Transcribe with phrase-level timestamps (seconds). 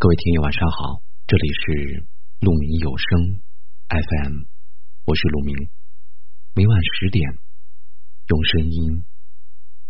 [0.00, 2.06] 各位听友晚上好，这里是
[2.38, 3.42] 鹿鸣有声
[3.88, 4.44] FM，
[5.06, 5.70] 我是鹿鸣，
[6.54, 7.28] 每晚十点
[8.28, 9.04] 用声音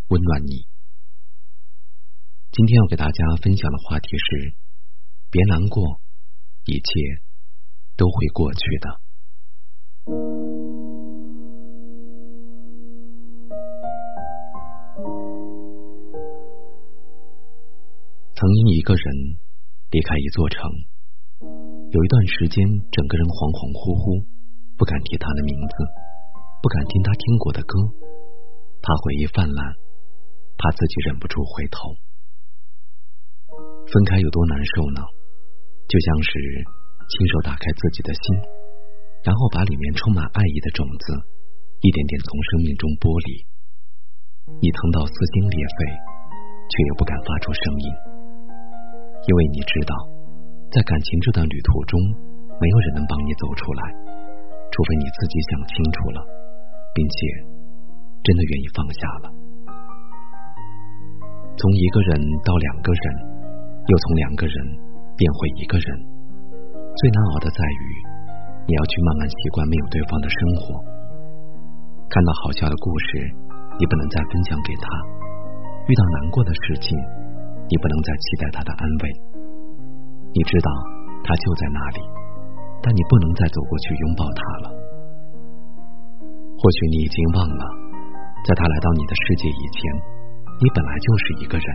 [0.07, 0.65] 温暖你。
[2.49, 4.55] 今天要给大家分享的话题是：
[5.29, 6.01] 别难过，
[6.65, 7.21] 一切
[7.95, 9.01] 都会过去的。
[18.33, 19.48] 曾经一个人。
[19.89, 20.61] 离开一座城，
[21.89, 22.61] 有一段时间，
[22.93, 24.21] 整个人恍恍惚惚，
[24.77, 25.73] 不敢提他的名字，
[26.61, 27.73] 不敢听他听过的歌，
[28.85, 29.57] 怕回忆泛滥，
[30.61, 31.97] 怕自己忍不住回头。
[33.89, 35.01] 分开有多难受呢？
[35.89, 38.21] 就像是亲手打开自己的心，
[39.25, 41.05] 然后把里面充满爱意的种子，
[41.81, 43.41] 一点点从生命中剥离。
[44.61, 45.77] 你疼到撕心裂肺，
[46.69, 48.18] 却又不敢发出声音。
[49.27, 49.93] 因为你知道，
[50.71, 51.99] 在感情这段旅途中，
[52.59, 53.81] 没有人能帮你走出来，
[54.71, 56.19] 除非你自己想清楚了，
[56.95, 57.17] 并且
[58.23, 59.25] 真的愿意放下了。
[61.59, 63.05] 从一个人到两个人，
[63.85, 64.55] 又从两个人
[65.17, 65.87] 变回一个人，
[66.95, 67.83] 最难熬的在于，
[68.65, 70.79] 你要去慢慢习惯没有对方的生活。
[72.09, 73.29] 看到好笑的故事，
[73.77, 74.87] 你不能再分享给他；
[75.85, 76.97] 遇到难过的事情。
[77.69, 79.03] 你不能再期待他的安慰，
[80.33, 80.69] 你知道
[81.21, 82.01] 他就在那里，
[82.81, 84.65] 但你不能再走过去拥抱他了。
[86.57, 87.63] 或许你已经忘了，
[88.41, 89.79] 在他来到你的世界以前，
[90.57, 91.67] 你本来就是一个人。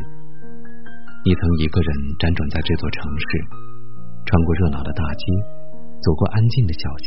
[1.25, 1.89] 你曾一个人
[2.21, 3.27] 辗转在这座城市，
[4.27, 5.25] 穿过热闹的大街，
[6.03, 6.91] 走过安静的小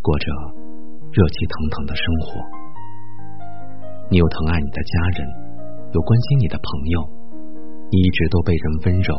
[0.00, 0.26] 过着
[1.12, 2.40] 热气腾腾的生活。
[4.08, 5.28] 你有疼爱你的家人，
[5.92, 6.64] 有关心你的朋
[6.96, 7.19] 友。
[7.90, 9.14] 你一直都被人温柔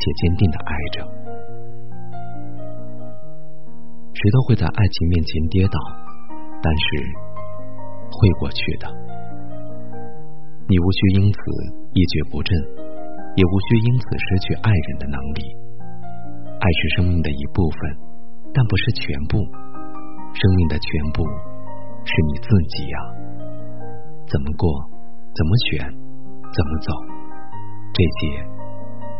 [0.00, 1.04] 且坚定的爱着。
[4.14, 5.78] 谁都会在爱情面前跌倒，
[6.62, 6.86] 但是
[8.10, 8.86] 会过去的。
[10.68, 11.38] 你无需因此
[11.92, 12.56] 一蹶不振，
[13.36, 15.42] 也无需因此失去爱人的能力。
[16.60, 17.78] 爱是生命的一部分，
[18.54, 19.36] 但不是全部。
[20.32, 21.20] 生命的全部
[22.08, 22.96] 是你自己呀。
[24.24, 24.64] 怎么过，
[25.36, 25.84] 怎么选，
[26.48, 27.11] 怎么走。
[27.92, 28.42] 这些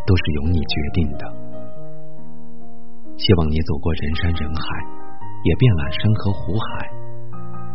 [0.06, 1.22] 都是由你决定的。
[3.19, 4.65] 希望你走过人山人海，
[5.44, 6.88] 也遍览山河湖海，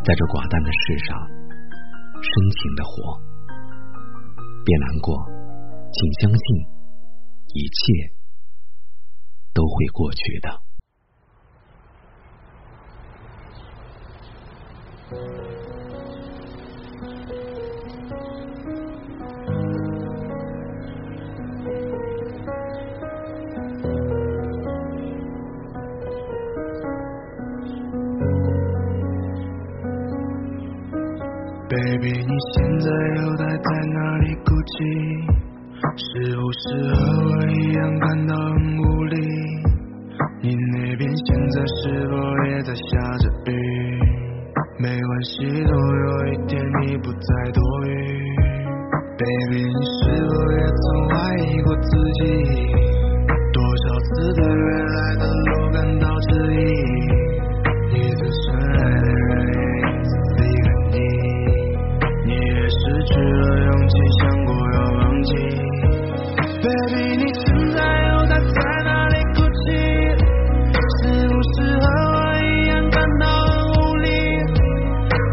[0.04, 1.16] 在这寡淡的世上
[2.18, 3.22] 深情的活。
[4.66, 5.16] 别难过，
[5.94, 6.68] 请相信，
[7.54, 8.12] 一切
[9.54, 10.68] 都会过去的。
[31.70, 32.88] Baby，你现在
[33.22, 34.78] 又待在哪里哭泣？
[35.98, 39.16] 是不是和我一样感到很无力？
[40.42, 43.54] 你那边现在是否也在下着雨？
[44.80, 47.92] 没关系，总有一天你不再多余。
[49.18, 49.84] Baby，你
[63.90, 65.30] 谁想过要忘记。
[66.64, 69.66] Baby 你现在又在在哪里哭泣？
[71.00, 71.84] 是不是和
[72.14, 74.08] 我一样感到很无力？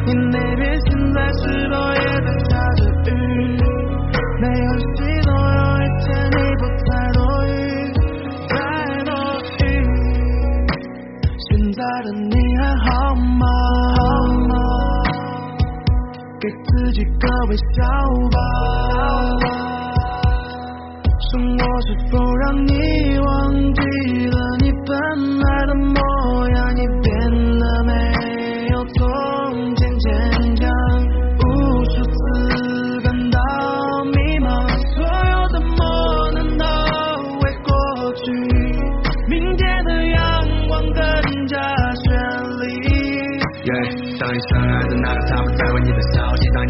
[0.06, 3.12] 你那边现在是否也在下着雨
[4.40, 4.86] 没关系
[5.22, 7.50] 总有一天你不再多余
[8.48, 8.52] 再
[9.04, 9.10] 多
[9.58, 9.62] 余
[11.38, 13.42] 现在的你还好吗
[13.96, 13.98] 好
[14.48, 14.52] 吗？
[17.48, 17.82] 微笑
[18.30, 18.38] 吧，
[21.30, 22.72] 生活是否让你
[23.18, 23.53] 忘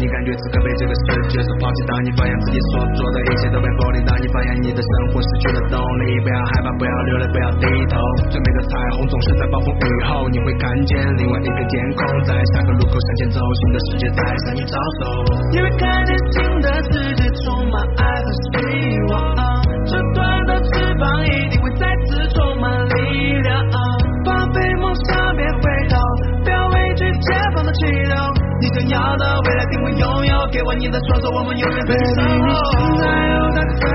[0.05, 7.97] 你感觉此刻被这个世界所抛弃，当你发现自己所做的一切都被否定，当你发现你的生活失去了动力，不要害怕，不要流泪，不要低头。
[8.29, 15.09] 最美的彩虹总是在暴风雨后，你会看见另外一片天空，在下个路口向前走，新的世界在向你招手。
[15.49, 18.61] 你会看见新的世界充满爱和希
[19.09, 19.44] 望，
[30.65, 33.94] 握你的双手我们永远陪在你